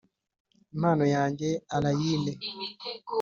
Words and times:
impano 0.73 1.03
yanjye, 1.15 1.49
allayne. 1.75 2.33